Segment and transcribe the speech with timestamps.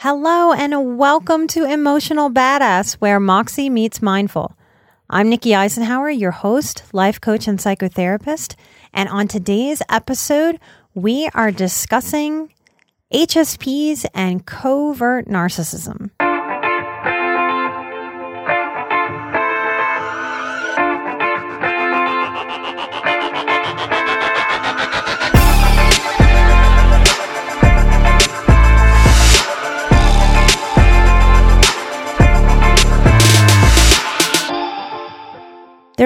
[0.00, 4.54] Hello, and welcome to Emotional Badass, where Moxie meets Mindful.
[5.08, 8.56] I'm Nikki Eisenhauer, your host, life coach, and psychotherapist.
[8.92, 10.60] And on today's episode,
[10.92, 12.52] we are discussing
[13.10, 16.10] HSPs and covert narcissism.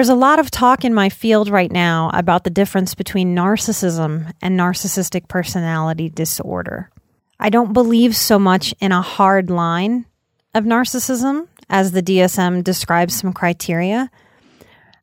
[0.01, 4.33] There's a lot of talk in my field right now about the difference between narcissism
[4.41, 6.89] and narcissistic personality disorder.
[7.39, 10.07] I don't believe so much in a hard line
[10.55, 14.09] of narcissism as the DSM describes some criteria.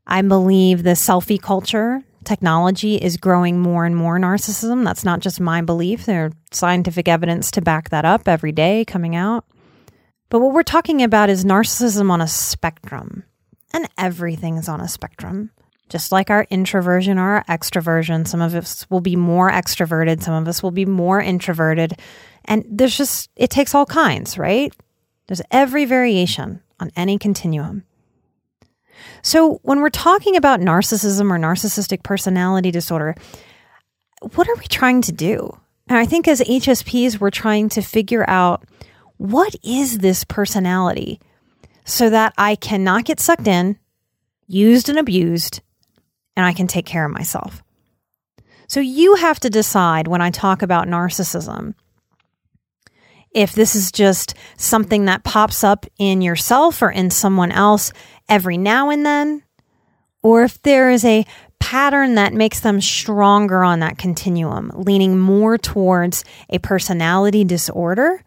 [0.05, 4.85] I believe the selfie culture, technology is growing more and more narcissism.
[4.85, 6.07] That's not just my belief.
[6.07, 9.45] There's scientific evidence to back that up every day coming out.
[10.29, 13.23] But what we're talking about is narcissism on a spectrum
[13.73, 15.51] and everything's on a spectrum.
[15.89, 20.35] Just like our introversion or our extroversion, some of us will be more extroverted, some
[20.35, 21.99] of us will be more introverted.
[22.45, 24.75] And there's just, it takes all kinds, right?
[25.27, 27.85] There's every variation on any continuum.
[29.23, 33.15] So, when we're talking about narcissism or narcissistic personality disorder,
[34.35, 35.57] what are we trying to do?
[35.89, 38.65] And I think as HSPs, we're trying to figure out
[39.17, 41.21] what is this personality?
[41.89, 43.79] So that I cannot get sucked in,
[44.47, 45.63] used and abused,
[46.37, 47.63] and I can take care of myself.
[48.69, 51.75] So you have to decide when I talk about narcissism
[53.35, 57.93] if this is just something that pops up in yourself or in someone else
[58.29, 59.43] every now and then,
[60.23, 61.27] or if there is a
[61.59, 68.23] pattern that makes them stronger on that continuum, leaning more towards a personality disorder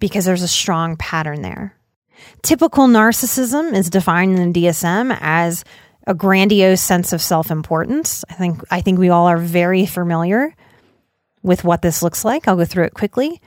[0.00, 1.77] because there's a strong pattern there.
[2.42, 5.64] Typical narcissism is defined in the DSM as
[6.06, 8.24] a grandiose sense of self-importance.
[8.30, 10.54] I think I think we all are very familiar
[11.42, 12.48] with what this looks like.
[12.48, 13.40] I'll go through it quickly.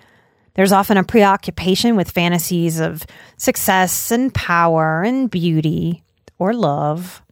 [0.54, 3.06] There's often a preoccupation with fantasies of
[3.38, 6.04] success and power and beauty
[6.38, 7.24] or love.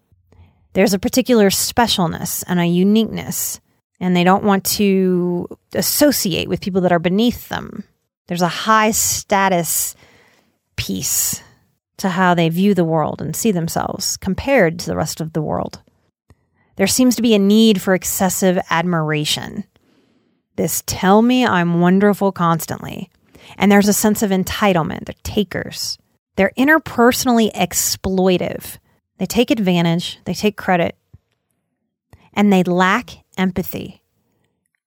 [0.74, 3.60] There's a particular specialness and a uniqueness,
[4.00, 7.84] and they don't want to associate with people that are beneath them.
[8.28, 9.96] There's a high status
[10.80, 11.44] piece
[11.98, 15.42] to how they view the world and see themselves compared to the rest of the
[15.42, 15.82] world.
[16.78, 19.66] There seems to be a need for excessive admiration.
[20.56, 23.12] This tell me I'm wonderful constantly.
[23.58, 25.06] And there's a sense of entitlement.
[25.06, 25.98] They're takers.
[26.38, 28.78] They're interpersonally exploitive.
[29.18, 30.96] They take advantage, they take credit,
[32.34, 34.02] and they lack empathy.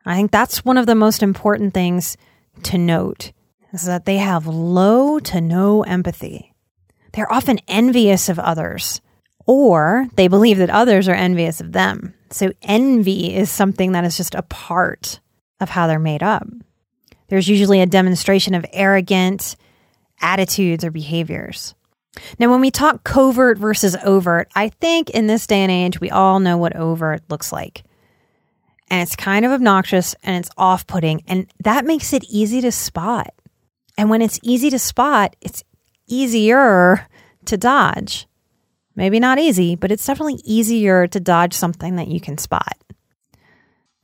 [0.06, 2.16] I think that's one of the most important things
[2.62, 3.32] to note
[3.72, 6.54] is that they have low to no empathy.
[7.12, 9.00] They're often envious of others,
[9.46, 12.14] or they believe that others are envious of them.
[12.30, 15.20] So, envy is something that is just a part
[15.60, 16.46] of how they're made up.
[17.28, 19.56] There's usually a demonstration of arrogant
[20.20, 21.74] attitudes or behaviors.
[22.38, 26.10] Now, when we talk covert versus overt, I think in this day and age, we
[26.10, 27.84] all know what overt looks like.
[28.90, 32.70] And it's kind of obnoxious and it's off putting, and that makes it easy to
[32.72, 33.32] spot.
[33.97, 35.64] And when it's easy to spot, it's
[36.06, 37.06] easier
[37.47, 38.26] to dodge.
[38.94, 42.76] Maybe not easy, but it's definitely easier to dodge something that you can spot.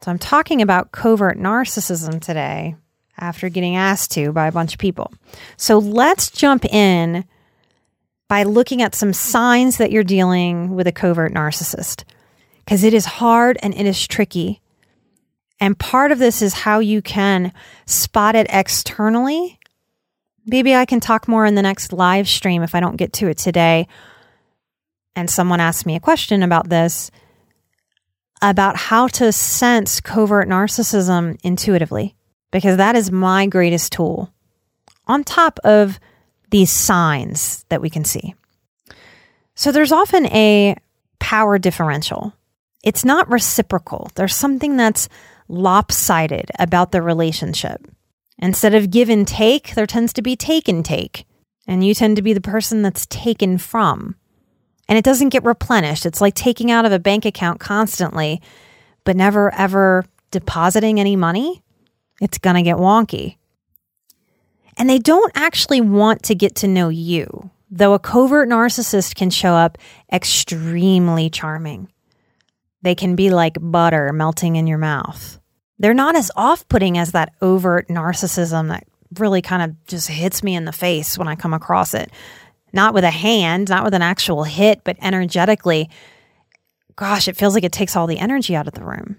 [0.00, 2.77] So I'm talking about covert narcissism today
[3.19, 5.12] after getting asked to by a bunch of people.
[5.57, 7.24] So let's jump in
[8.28, 12.04] by looking at some signs that you're dealing with a covert narcissist
[12.65, 14.60] because it is hard and it is tricky.
[15.60, 17.53] And part of this is how you can
[17.86, 19.58] spot it externally
[20.48, 23.28] maybe I can talk more in the next live stream if I don't get to
[23.28, 23.86] it today.
[25.15, 27.10] And someone asked me a question about this
[28.41, 32.15] about how to sense covert narcissism intuitively,
[32.50, 34.33] because that is my greatest tool
[35.06, 35.98] on top of
[36.50, 38.34] these signs that we can see.
[39.54, 40.77] So there's often a
[41.18, 42.33] power differential.
[42.84, 44.10] It's not reciprocal.
[44.15, 45.09] There's something that's
[45.48, 47.84] lopsided about the relationship.
[48.38, 51.24] Instead of give and take, there tends to be take and take.
[51.66, 54.16] And you tend to be the person that's taken from.
[54.88, 56.06] And it doesn't get replenished.
[56.06, 58.40] It's like taking out of a bank account constantly,
[59.04, 61.62] but never ever depositing any money.
[62.20, 63.36] It's going to get wonky.
[64.76, 69.30] And they don't actually want to get to know you, though a covert narcissist can
[69.30, 69.76] show up
[70.12, 71.88] extremely charming.
[72.82, 75.37] They can be like butter melting in your mouth.
[75.78, 78.86] They're not as off putting as that overt narcissism that
[79.19, 82.10] really kind of just hits me in the face when I come across it.
[82.72, 85.89] Not with a hand, not with an actual hit, but energetically.
[86.97, 89.19] Gosh, it feels like it takes all the energy out of the room.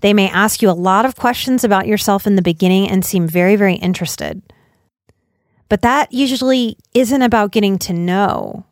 [0.00, 3.26] They may ask you a lot of questions about yourself in the beginning and seem
[3.26, 4.42] very, very interested.
[5.68, 8.64] But that usually isn't about getting to know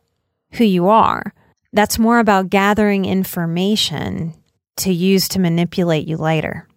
[0.53, 1.35] who you are.
[1.73, 4.35] That's more about gathering information
[4.77, 6.69] to use to manipulate you later.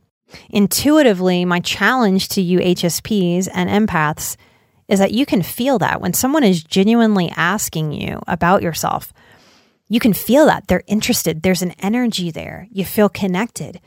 [0.49, 4.35] Intuitively, my challenge to you HSPs and empaths
[4.87, 9.13] is that you can feel that when someone is genuinely asking you about yourself,
[9.89, 11.41] you can feel that they're interested.
[11.41, 12.67] There's an energy there.
[12.71, 13.79] You feel connected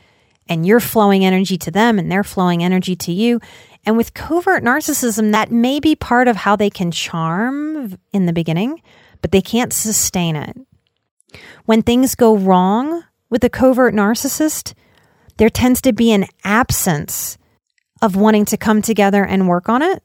[0.47, 3.39] and you're flowing energy to them and they're flowing energy to you.
[3.85, 8.33] And with covert narcissism, that may be part of how they can charm in the
[8.33, 8.81] beginning,
[9.21, 10.57] but they can't sustain it.
[11.65, 14.73] When things go wrong with a covert narcissist,
[15.41, 17.39] there tends to be an absence
[17.99, 20.03] of wanting to come together and work on it.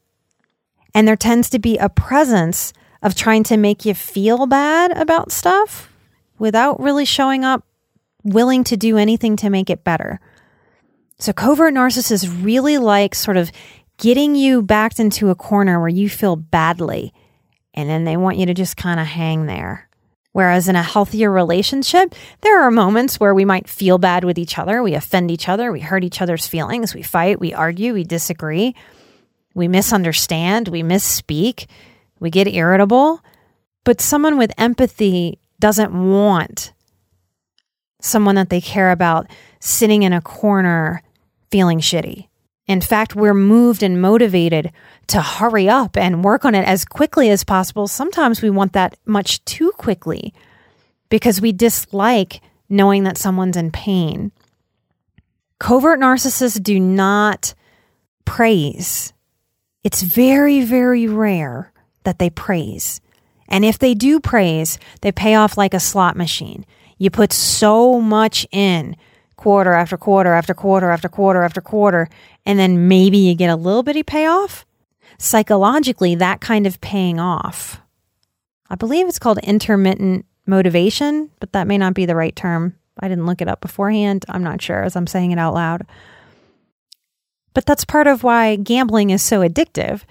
[0.95, 2.73] And there tends to be a presence
[3.03, 5.93] of trying to make you feel bad about stuff
[6.39, 7.63] without really showing up
[8.23, 10.19] willing to do anything to make it better.
[11.19, 13.51] So covert narcissists really like sort of
[13.99, 17.13] getting you backed into a corner where you feel badly.
[17.75, 19.87] And then they want you to just kind of hang there.
[20.37, 24.59] Whereas in a healthier relationship, there are moments where we might feel bad with each
[24.59, 24.83] other.
[24.83, 25.71] We offend each other.
[25.71, 26.93] We hurt each other's feelings.
[26.93, 27.39] We fight.
[27.39, 27.95] We argue.
[27.95, 28.75] We disagree.
[29.55, 30.67] We misunderstand.
[30.67, 31.65] We misspeak.
[32.19, 33.23] We get irritable.
[33.83, 36.71] But someone with empathy doesn't want
[37.99, 39.25] someone that they care about
[39.59, 41.01] sitting in a corner
[41.49, 42.27] feeling shitty.
[42.67, 44.71] In fact, we're moved and motivated
[45.07, 47.87] to hurry up and work on it as quickly as possible.
[47.87, 50.33] Sometimes we want that much too quickly
[51.09, 54.31] because we dislike knowing that someone's in pain.
[55.59, 57.53] Covert narcissists do not
[58.25, 59.13] praise.
[59.83, 61.71] It's very, very rare
[62.03, 62.99] that they praise.
[63.47, 66.65] And if they do praise, they pay off like a slot machine.
[66.97, 68.97] You put so much in
[69.37, 72.09] quarter after quarter after quarter after quarter after quarter,
[72.45, 74.65] and then maybe you get a little bitty payoff.
[75.19, 77.81] Psychologically, that kind of paying off,
[78.69, 82.75] I believe it's called intermittent motivation, but that may not be the right term.
[82.99, 84.25] I didn't look it up beforehand.
[84.27, 85.85] I'm not sure as I'm saying it out loud.
[87.53, 90.03] But that's part of why gambling is so addictive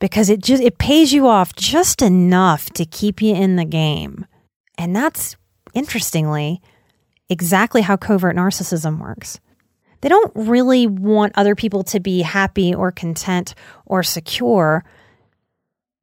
[0.00, 4.26] because it just it pays you off just enough to keep you in the game.
[4.76, 5.36] And that's
[5.74, 6.60] interestingly
[7.30, 9.40] exactly how covert narcissism works.
[10.02, 13.54] They don't really want other people to be happy or content
[13.86, 14.84] or secure.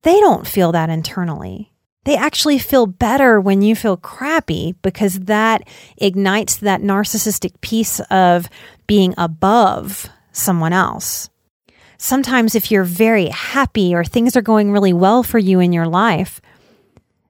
[0.04, 1.74] They don't feel that internally.
[2.06, 8.48] They actually feel better when you feel crappy because that ignites that narcissistic piece of
[8.86, 11.30] being above someone else.
[11.98, 15.88] Sometimes, if you're very happy or things are going really well for you in your
[15.88, 16.40] life,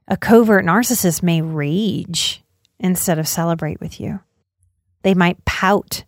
[0.07, 2.43] a covert narcissist may rage
[2.79, 4.19] instead of celebrate with you.
[5.03, 6.03] They might pout.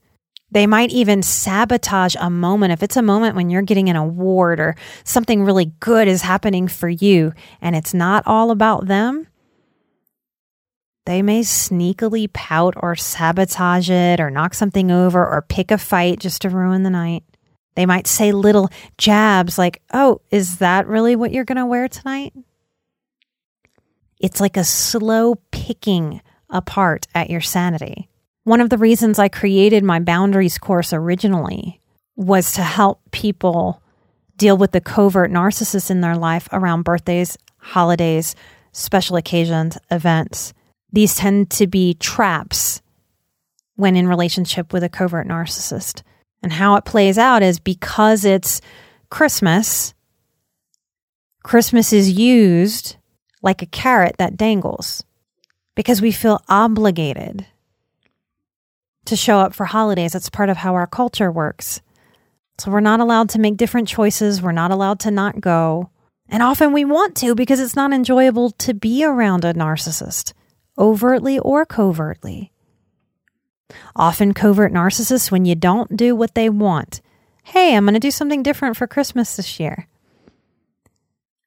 [0.51, 2.73] They might even sabotage a moment.
[2.73, 6.67] If it's a moment when you're getting an award or something really good is happening
[6.67, 9.27] for you and it's not all about them,
[11.05, 16.19] they may sneakily pout or sabotage it or knock something over or pick a fight
[16.19, 17.23] just to ruin the night.
[17.75, 21.87] They might say little jabs like, Oh, is that really what you're going to wear
[21.87, 22.33] tonight?
[24.19, 28.09] It's like a slow picking apart at your sanity.
[28.43, 31.81] One of the reasons I created my boundaries course originally
[32.15, 33.81] was to help people
[34.37, 38.35] deal with the covert narcissists in their life around birthdays, holidays,
[38.71, 40.53] special occasions, events.
[40.91, 42.81] These tend to be traps
[43.75, 46.01] when in relationship with a covert narcissist.
[46.41, 48.61] And how it plays out is because it's
[49.09, 49.93] Christmas,
[51.43, 52.95] Christmas is used
[53.41, 55.03] like a carrot that dangles
[55.79, 57.45] because we feel obligated
[59.05, 60.11] to show up for holidays.
[60.11, 61.79] That's part of how our culture works.
[62.57, 64.41] So we're not allowed to make different choices.
[64.41, 65.89] We're not allowed to not go.
[66.27, 70.33] And often we want to because it's not enjoyable to be around a narcissist,
[70.77, 72.51] overtly or covertly.
[73.95, 76.99] Often, covert narcissists, when you don't do what they want,
[77.45, 79.87] hey, I'm going to do something different for Christmas this year.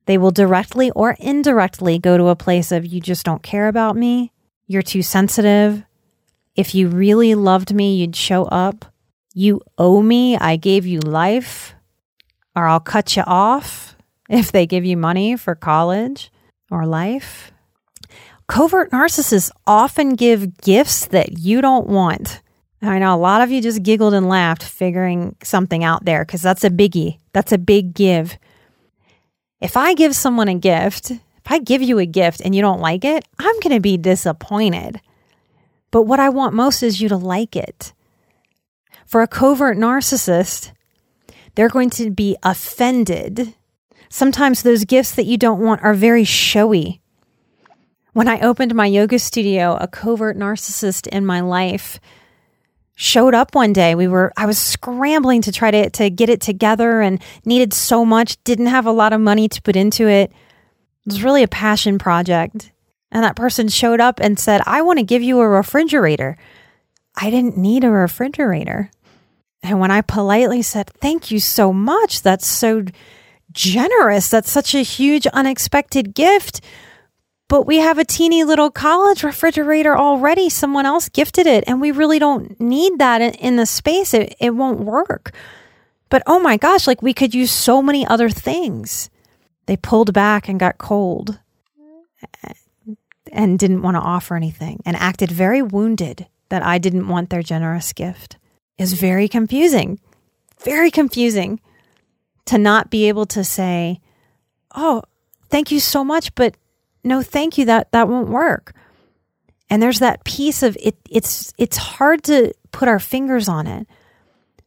[0.07, 3.97] They will directly or indirectly go to a place of, you just don't care about
[3.97, 4.33] me.
[4.67, 5.85] You're too sensitive.
[6.57, 8.85] If you really loved me, you'd show up.
[9.35, 10.37] You owe me.
[10.37, 11.75] I gave you life.
[12.55, 13.97] Or I'll cut you off
[14.29, 16.31] if they give you money for college
[16.71, 17.53] or life.
[18.49, 22.43] Covert narcissists often give gifts that you don't want.
[22.83, 26.43] I know a lot of you just giggled and laughed figuring something out there because
[26.43, 27.19] that's a biggie.
[27.33, 28.37] That's a big give.
[29.63, 32.81] If I give someone a gift, if I give you a gift and you don't
[32.81, 35.01] like it, I'm going to be disappointed.
[35.93, 37.93] But what I want most is you to like it.
[39.07, 40.73] For a covert narcissist,
[41.55, 43.55] they're going to be offended.
[44.09, 47.01] Sometimes those gifts that you don't want are very showy.
[48.15, 52.01] When I opened my yoga studio, a covert narcissist in my life
[52.95, 53.95] showed up one day.
[53.95, 58.05] We were I was scrambling to try to to get it together and needed so
[58.05, 60.31] much, didn't have a lot of money to put into it.
[60.31, 62.71] It was really a passion project.
[63.11, 66.37] And that person showed up and said, "I want to give you a refrigerator."
[67.15, 68.91] I didn't need a refrigerator.
[69.63, 72.23] And when I politely said, "Thank you so much.
[72.23, 72.85] That's so
[73.53, 74.29] generous.
[74.29, 76.61] That's such a huge unexpected gift."
[77.53, 80.49] But we have a teeny little college refrigerator already.
[80.49, 84.15] Someone else gifted it, and we really don't need that in, in the space.
[84.15, 85.35] It, it won't work.
[86.09, 89.11] But oh my gosh, like we could use so many other things.
[89.67, 91.41] They pulled back and got cold
[93.31, 97.43] and didn't want to offer anything and acted very wounded that I didn't want their
[97.43, 98.39] generous gift.
[98.79, 100.01] Is very confusing.
[100.65, 101.61] Very confusing
[102.47, 104.01] to not be able to say,
[104.75, 105.03] "Oh,
[105.51, 106.57] thank you so much, but
[107.05, 107.65] no, thank you.
[107.67, 108.75] That, that won't work.
[109.69, 110.97] And there's that piece of it.
[111.11, 113.87] It's, it's hard to put our fingers on it,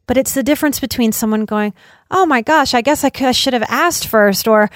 [0.06, 1.74] but it's the difference between someone going,
[2.10, 4.68] Oh my gosh, I guess I, could, I should have asked first or,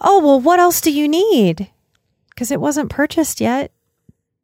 [0.00, 1.70] Oh, well, what else do you need?
[2.30, 3.72] Because it wasn't purchased yet.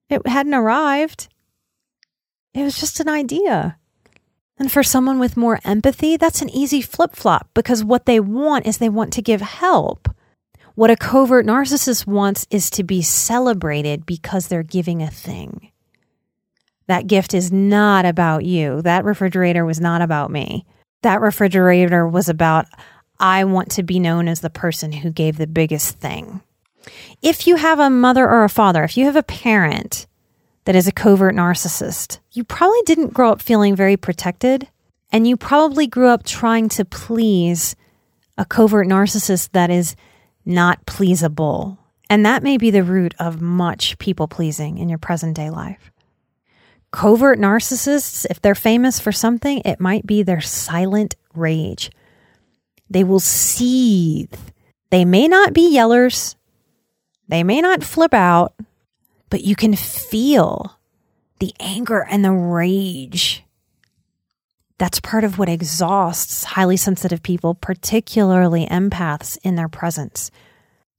[0.09, 1.29] It hadn't arrived.
[2.55, 3.77] It was just an idea.
[4.59, 8.67] And for someone with more empathy, that's an easy flip flop because what they want
[8.67, 10.09] is they want to give help.
[10.81, 15.73] What a covert narcissist wants is to be celebrated because they're giving a thing.
[16.87, 18.81] That gift is not about you.
[18.81, 20.65] That refrigerator was not about me.
[21.03, 22.65] That refrigerator was about,
[23.19, 26.41] I want to be known as the person who gave the biggest thing.
[27.21, 30.07] If you have a mother or a father, if you have a parent
[30.65, 34.67] that is a covert narcissist, you probably didn't grow up feeling very protected,
[35.13, 37.77] and you probably grew up trying to please
[38.39, 39.95] a covert narcissist that is
[40.51, 41.79] not pleasable.
[42.09, 45.91] And that may be the root of much people pleasing in your present day life.
[46.91, 51.91] Covert narcissists, if they're famous for something, it might be their silent rage.
[52.91, 54.35] They will seethe.
[54.91, 56.35] They may not be yellers,
[57.29, 58.55] they may not flip out,
[59.29, 60.77] but you can feel
[61.39, 63.45] the anger and the rage
[64.81, 70.31] that's part of what exhausts highly sensitive people, particularly empaths, in their presence.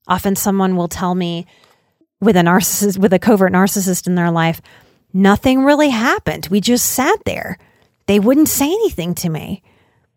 [0.08, 1.48] Often someone will tell me
[2.20, 4.62] with a narcissist, with a covert narcissist in their life,
[5.14, 6.48] nothing really happened.
[6.52, 7.58] We just sat there.
[8.06, 9.64] They wouldn't say anything to me.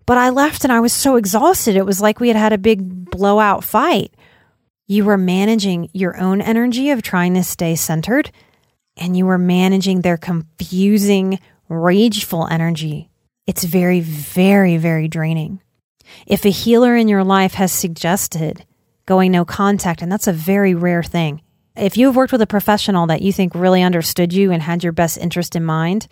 [0.04, 1.74] But I left and I was so exhausted.
[1.74, 4.12] It was like we had had a big blowout fight.
[4.86, 8.30] You were managing your own energy of trying to stay centered,
[8.98, 11.40] and you were managing their confusing,
[11.70, 13.08] rageful energy
[13.46, 15.60] it's very, very, very draining.
[16.26, 18.64] If a healer in your life has suggested
[19.06, 21.42] going no contact, and that's a very rare thing,
[21.76, 24.92] if you've worked with a professional that you think really understood you and had your
[24.92, 26.06] best interest in mind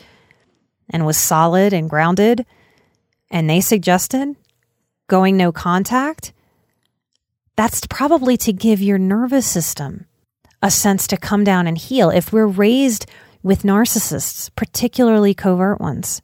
[0.91, 2.45] and was solid and grounded,
[3.31, 4.37] and they suggested
[5.07, 6.33] going no contact,
[7.57, 10.07] that's probably to give your nervous system
[10.63, 12.11] a sense to come down and heal.
[12.11, 13.07] If we're raised
[13.43, 16.23] with narcissists, particularly covert ones,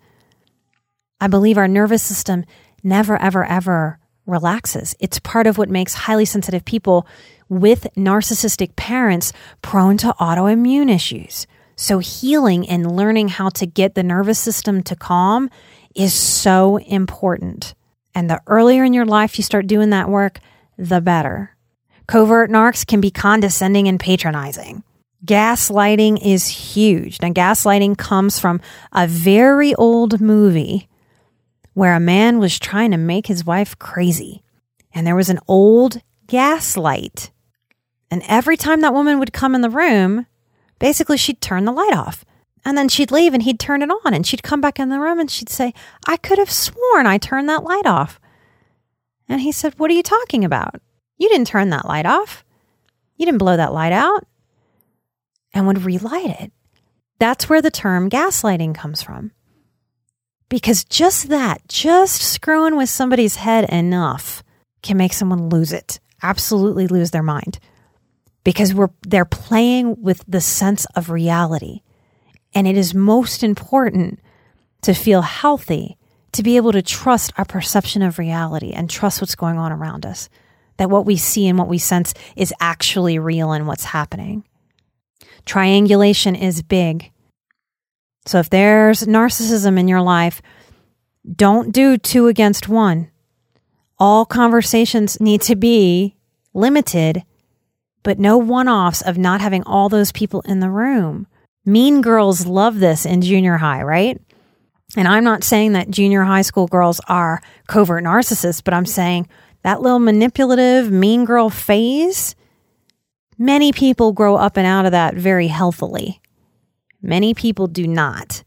[1.21, 2.45] I believe our nervous system
[2.83, 4.95] never, ever, ever relaxes.
[5.01, 7.07] It's part of what makes highly sensitive people
[7.49, 9.33] with narcissistic parents
[9.63, 11.47] prone to autoimmune issues.
[11.77, 15.49] So, healing and learning how to get the nervous system to calm
[15.95, 17.75] is so important.
[18.15, 20.41] And the earlier in your life you start doing that work,
[20.77, 21.57] the better.
[22.07, 24.83] Covert narcs can be condescending and patronizing.
[25.25, 27.21] Gaslighting is huge.
[27.21, 28.61] Now, gaslighting comes from
[28.93, 30.89] a very old movie
[31.79, 34.43] where a man was trying to make his wife crazy.
[34.93, 37.31] And there was an old gas light.
[38.11, 40.27] And every time that woman would come in the room,
[40.81, 42.25] basically she'd turn the light off.
[42.65, 44.99] And then she'd leave and he'd turn it on and she'd come back in the
[44.99, 45.73] room and she'd say,
[46.05, 48.19] I could have sworn I turned that light off.
[49.29, 50.81] And he said, What are you talking about?
[51.17, 52.45] You didn't turn that light off.
[53.17, 54.27] You didn't blow that light out.
[55.55, 56.53] And would relight it.
[57.21, 59.31] That's where the term gaslighting comes from.
[60.49, 64.43] Because just that, just screwing with somebody's head enough
[64.83, 67.59] can make someone lose it, absolutely lose their mind.
[68.45, 71.83] Because we're they're playing with the sense of reality.
[72.55, 74.21] And it is most important
[74.83, 75.99] to feel healthy,
[76.33, 80.07] to be able to trust our perception of reality and trust what's going on around
[80.07, 80.31] us.
[80.79, 84.45] That what we see and what we sense is actually real and what's happening.
[85.45, 87.11] Triangulation is big.
[88.29, 90.43] So if there's narcissism in your life,
[91.35, 93.11] don't do two against one.
[93.99, 96.15] All conversations need to be
[96.53, 97.25] limited,
[98.03, 101.27] but no one offs of not having all those people in the room.
[101.65, 104.21] Mean girls love this in junior high, right?
[104.95, 109.27] And I'm not saying that junior high school girls are covert narcissists, but I'm saying
[109.63, 112.37] that little manipulative mean girl phase,
[113.39, 116.21] many people grow up and out of that very healthily.
[117.01, 118.43] Many people do not.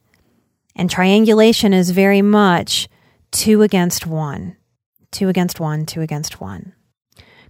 [0.76, 2.90] And triangulation is very much
[3.32, 4.58] two against one,
[5.12, 6.74] two against one, two against one.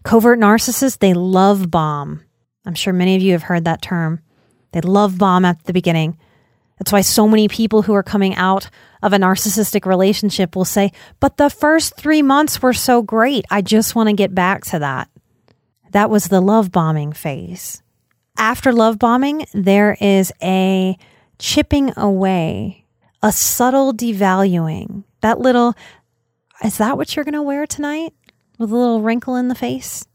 [0.03, 2.23] Covert narcissists, they love bomb.
[2.65, 4.21] I'm sure many of you have heard that term.
[4.71, 6.17] They love bomb at the beginning.
[6.77, 8.69] That's why so many people who are coming out
[9.03, 13.45] of a narcissistic relationship will say, But the first three months were so great.
[13.51, 15.09] I just want to get back to that.
[15.91, 17.83] That was the love bombing phase
[18.41, 20.97] after love bombing, there is a
[21.37, 22.85] chipping away,
[23.21, 25.03] a subtle devaluing.
[25.21, 25.75] That little,
[26.63, 28.13] is that what you're going to wear tonight?
[28.57, 30.05] With a little wrinkle in the face?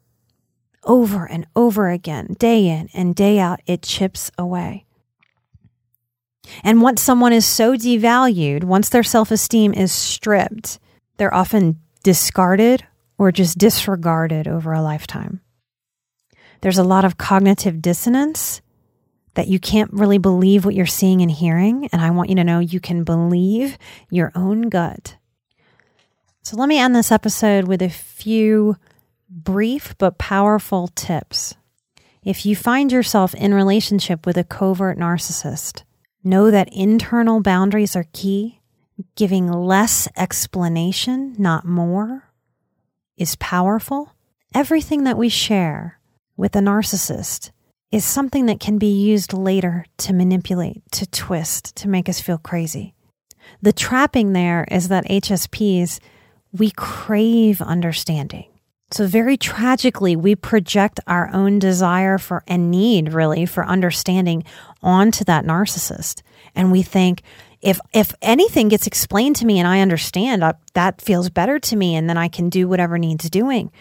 [0.82, 4.86] Over and over again, day in and day out, it chips away.
[6.64, 10.80] And once someone is so devalued, once their self esteem is stripped,
[11.16, 12.84] they're often discarded
[13.18, 15.40] or just disregarded over a lifetime.
[16.60, 18.60] There's a lot of cognitive dissonance
[19.34, 21.88] that you can't really believe what you're seeing and hearing.
[21.92, 23.78] And I want you to know you can believe
[24.10, 25.16] your own gut.
[26.42, 28.76] So let me end this episode with a few
[29.28, 31.54] brief but powerful tips.
[32.24, 35.84] If you find yourself in relationship with a covert narcissist,
[36.24, 38.60] know that internal boundaries are key.
[39.14, 42.30] Giving less explanation, not more,
[43.18, 44.14] is powerful.
[44.54, 45.95] Everything that we share
[46.36, 47.50] with a narcissist
[47.92, 52.38] is something that can be used later to manipulate, to twist, to make us feel
[52.38, 52.94] crazy.
[53.62, 56.00] The trapping there is that HSPs,
[56.52, 58.46] we crave understanding.
[58.92, 64.44] So, very tragically, we project our own desire for and need really for understanding
[64.80, 66.22] onto that narcissist.
[66.54, 67.22] And we think,
[67.60, 71.76] if if anything gets explained to me and I understand, uh, that feels better to
[71.76, 73.72] me, and then I can do whatever needs doing.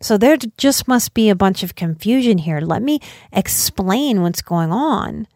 [0.00, 2.60] So there just must be a bunch of confusion here.
[2.60, 3.00] Let me
[3.32, 5.26] explain what's going on.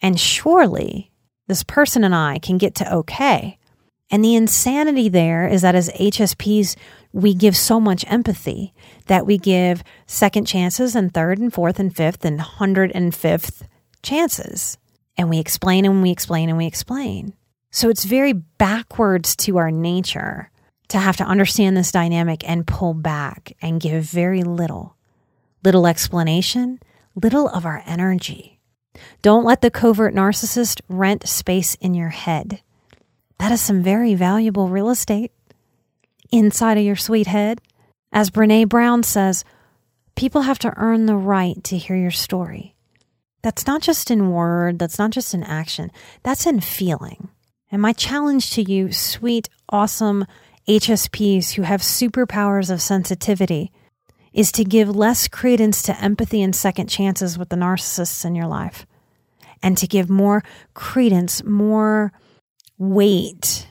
[0.00, 1.10] And surely
[1.48, 3.58] this person and I can get to okay.
[4.10, 6.76] And the insanity there is that as HSPs,
[7.12, 8.72] we give so much empathy
[9.06, 13.66] that we give second chances and third and fourth and fifth and hundred and fifth
[14.02, 14.78] chances.
[15.16, 17.34] And we explain and we explain and we explain.
[17.70, 20.50] So it's very backwards to our nature
[20.88, 24.96] to have to understand this dynamic and pull back and give very little,
[25.62, 26.80] little explanation,
[27.14, 28.58] little of our energy.
[29.22, 32.62] Don't let the covert narcissist rent space in your head.
[33.38, 35.32] That is some very valuable real estate
[36.30, 37.60] inside of your sweet head.
[38.12, 39.44] As Brene Brown says,
[40.16, 42.74] people have to earn the right to hear your story.
[43.42, 47.28] That's not just in word, that's not just in action, that's in feeling.
[47.70, 50.26] And my challenge to you, sweet, awesome,
[50.68, 53.72] HSPs who have superpowers of sensitivity
[54.34, 58.46] is to give less credence to empathy and second chances with the narcissists in your
[58.46, 58.86] life
[59.62, 62.12] and to give more credence, more
[62.76, 63.66] weight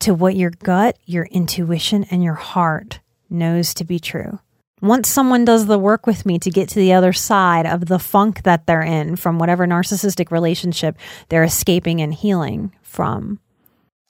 [0.00, 4.40] to what your gut, your intuition, and your heart knows to be true.
[4.82, 7.98] Once someone does the work with me to get to the other side of the
[7.98, 10.96] funk that they're in from whatever narcissistic relationship
[11.28, 13.38] they're escaping and healing from,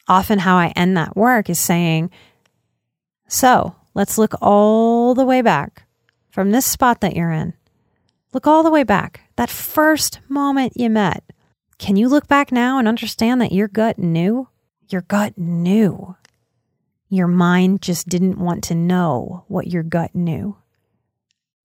[0.08, 2.10] often how I end that work is saying,
[3.30, 5.84] so let's look all the way back
[6.30, 7.54] from this spot that you're in.
[8.32, 9.20] Look all the way back.
[9.36, 11.22] That first moment you met.
[11.78, 14.48] Can you look back now and understand that your gut knew?
[14.88, 16.16] Your gut knew.
[17.08, 20.56] Your mind just didn't want to know what your gut knew.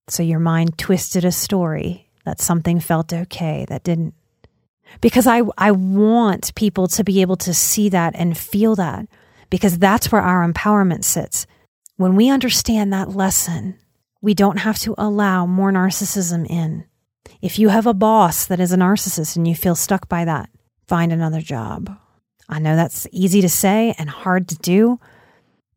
[0.07, 4.13] So your mind twisted a story that something felt okay that didn't.
[5.01, 9.07] because I, I want people to be able to see that and feel that
[9.49, 11.47] because that's where our empowerment sits.
[11.97, 13.79] When we understand that lesson,
[14.21, 16.83] we don't have to allow more narcissism in.
[17.41, 20.49] If you have a boss that is a narcissist and you feel stuck by that,
[20.89, 21.97] find another job.
[22.49, 24.99] I know that's easy to say and hard to do,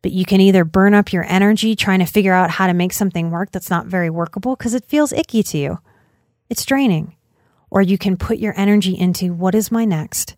[0.02, 2.92] but you can either burn up your energy trying to figure out how to make
[2.92, 5.78] something work that's not very workable because it feels icky to you.
[6.50, 7.14] It's draining.
[7.70, 10.34] Or you can put your energy into what is my next?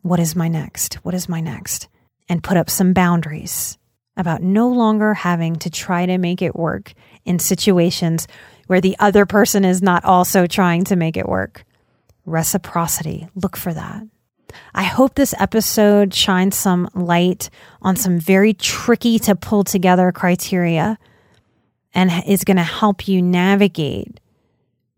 [0.00, 0.94] What is my next?
[1.04, 1.88] What is my next?
[2.30, 3.76] And put up some boundaries
[4.18, 6.92] about no longer having to try to make it work
[7.24, 8.28] in situations
[8.66, 11.64] where the other person is not also trying to make it work.
[12.26, 14.02] Reciprocity, look for that.
[14.74, 17.48] I hope this episode shines some light
[17.80, 20.98] on some very tricky to pull together criteria
[21.94, 24.20] and is going to help you navigate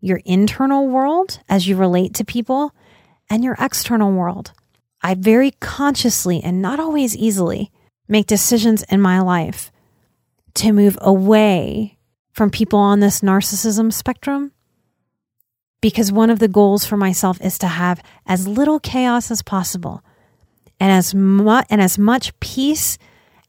[0.01, 2.73] your internal world as you relate to people
[3.29, 4.51] and your external world.
[5.01, 7.71] I very consciously and not always easily
[8.11, 9.71] make decisions in my life
[10.53, 11.97] to move away
[12.33, 14.51] from people on this narcissism spectrum
[15.81, 20.03] because one of the goals for myself is to have as little chaos as possible
[20.79, 22.97] and as much and as much peace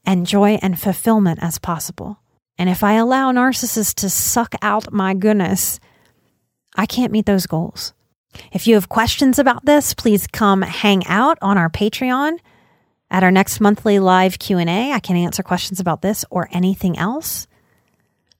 [0.05, 2.19] and joy and fulfillment as possible.
[2.57, 5.79] And if I allow narcissists to suck out my goodness,
[6.75, 7.93] I can't meet those goals.
[8.51, 12.39] If you have questions about this, please come hang out on our Patreon
[13.13, 14.91] at our next monthly live Q&A.
[14.91, 17.47] I can answer questions about this or anything else.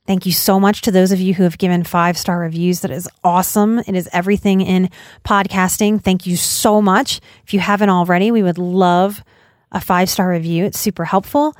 [0.07, 2.81] Thank you so much to those of you who have given five star reviews.
[2.81, 3.79] That is awesome.
[3.79, 4.89] It is everything in
[5.23, 6.03] podcasting.
[6.03, 7.21] Thank you so much.
[7.45, 9.23] If you haven't already, we would love
[9.71, 10.65] a five star review.
[10.65, 11.55] It's super helpful.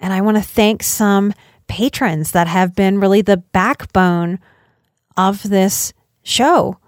[0.00, 1.34] And I want to thank some
[1.68, 4.40] patrons that have been really the backbone
[5.16, 6.78] of this show.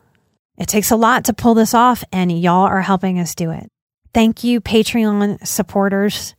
[0.59, 3.72] It takes a lot to pull this off, and y'all are helping us do it.
[4.15, 6.35] Thank you, Patreon supporters,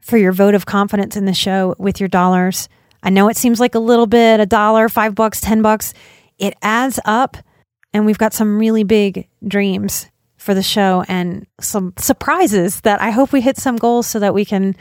[0.00, 2.68] for your vote of confidence in the show with your dollars.
[3.02, 5.94] I know it seems like a little bit, a dollar, five bucks, 10 bucks.
[6.38, 7.36] It adds up.
[7.92, 13.10] And we've got some really big dreams for the show and some surprises that I
[13.10, 14.76] hope we hit some goals so that we can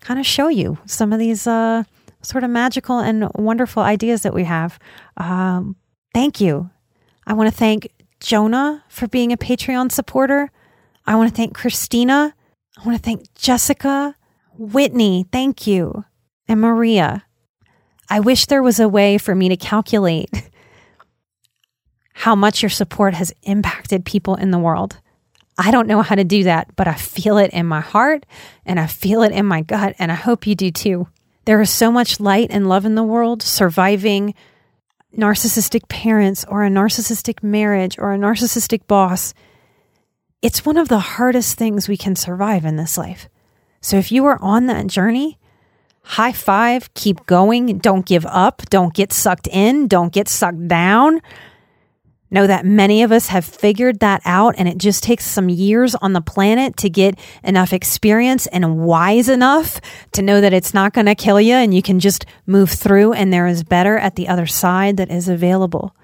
[0.00, 1.84] kind of show you some of these uh,
[2.22, 4.78] sort of magical and wonderful ideas that we have.
[5.16, 5.76] Um,
[6.14, 6.70] thank you.
[7.26, 10.50] I want to thank Jonah for being a Patreon supporter.
[11.10, 12.32] I want to thank Christina.
[12.78, 14.14] I want to thank Jessica,
[14.56, 15.26] Whitney.
[15.32, 16.04] Thank you.
[16.46, 17.24] And Maria.
[18.08, 20.30] I wish there was a way for me to calculate
[22.12, 24.98] how much your support has impacted people in the world.
[25.58, 28.24] I don't know how to do that, but I feel it in my heart
[28.64, 31.08] and I feel it in my gut, and I hope you do too.
[31.44, 34.32] There is so much light and love in the world surviving
[35.18, 39.34] narcissistic parents or a narcissistic marriage or a narcissistic boss.
[40.42, 43.28] It's one of the hardest things we can survive in this life.
[43.82, 45.38] So if you are on that journey,
[46.02, 51.20] high five, keep going, don't give up, don't get sucked in, don't get sucked down.
[52.30, 55.96] Know that many of us have figured that out, and it just takes some years
[55.96, 59.80] on the planet to get enough experience and wise enough
[60.12, 63.12] to know that it's not going to kill you and you can just move through,
[63.12, 65.94] and there is better at the other side that is available.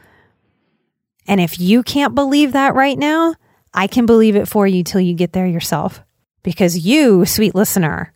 [1.28, 3.36] And if you can't believe that right now,
[3.76, 6.00] I can believe it for you till you get there yourself.
[6.42, 8.12] Because you, sweet listener,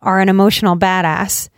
[0.00, 1.48] are an emotional badass.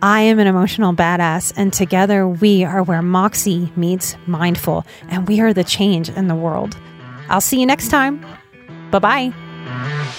[0.00, 5.40] I am an emotional badass, and together we are where Moxie meets mindful, and we
[5.40, 6.76] are the change in the world.
[7.28, 8.24] I'll see you next time.
[8.90, 10.18] Bye bye.